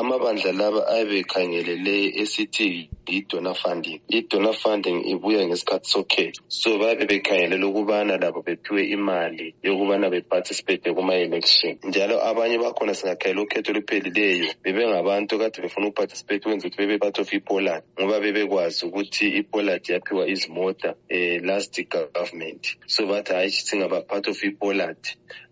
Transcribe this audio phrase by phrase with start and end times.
[0.00, 2.68] amabandla lawa abekhangelele esithi
[3.10, 10.10] i-donor funding i-donor funding ibuya ngesikhathi sokhetho so bayabe bekhangelela ukubana labo bephiwe imali yokubana
[10.10, 17.18] beparticipate kuma-election njalo abanye bakhona singakhayela ukhetho oluphelileyo bebengabantu kade befuna ukuparticipate kwenza ukuthi bebe-part
[17.18, 21.74] of ipolad ngoba bebekwazi ukuthi ipolad yaphiwa izimota um last
[22.14, 24.96] government so bathi hhayi singaba-part of ipolad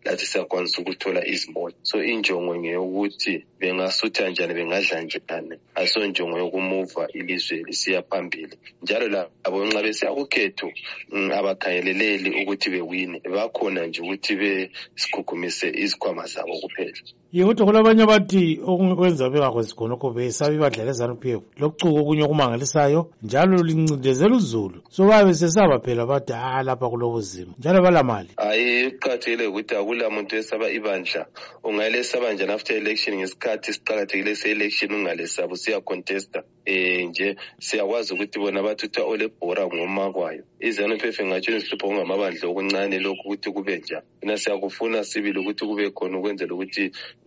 [0.04, 7.64] lathi siyakwanisa ukuthola izimoto so injongo ngeyokuthi bengasutha njani bengadla njani asonjongo yokumuva ilizwe lizwe
[7.66, 10.70] lisiya phambili njalo labo nxa besiya kukhetho
[11.12, 16.92] mm, abakhangeleleli ukuthi bewine bakhona nje ukuthi besikhukhumise izikhwama zabo kuphela
[17.32, 24.36] yikuthi kulabanye abathi okwenza bengakwenzi khonokho besabe badlala ezanup f lokucuka okunye okumangalisayo njalo lincindezela
[24.36, 29.74] uzulu so babe sesaba phela bathi a ah, lapha kulobuzima njalo balamali hayi kuqakathekile ukuthi
[29.76, 31.26] akula muntu esaba ibandla
[31.64, 35.08] ungalesaba njani after election ngesikhathi siqakathekile se-election
[35.50, 37.33] usiya contesta um eh, nje
[37.66, 43.74] siyakwazi ukuthi bona bathutha olebhora ngomakwayo izanu pf ingatshona isihlupho kungamabandla okuncane lokhu ukuthi kube
[43.80, 46.84] njani thina siyakufuna sibili ukuthi kube khona ukwenzela ukuthi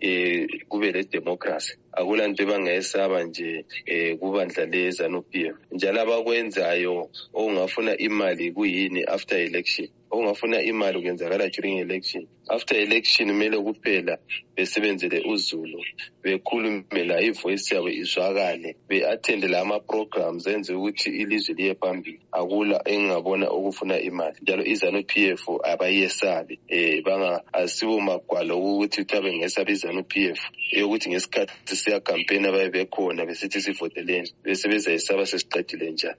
[0.08, 3.66] um kube le democracy akulanto ebangayesaba nje
[4.12, 11.50] um kubandla le-zanu p f njalo abakwenzayo okungafuna imali kuyini after election okungafuna imali kuyenzakala
[11.50, 14.18] during election after election kumele kuphela
[14.56, 15.80] besebenzele uzulu
[16.24, 23.46] bekhulume la ivoyisi yabo izwakale be-athende la ama-programs enze ukuthi ilizwe liye phambili akula engingabona
[23.58, 30.40] okufuna imali njalo izanu PF abayesabi eh banga asiwo magwalo ukuthi kuthiwa ngesabi izanu PF
[30.76, 36.16] eyokuthi ngesikhathi siya campaign abaye bekhona besithi sivoteleni bese bezayisaba sesiqedile njalo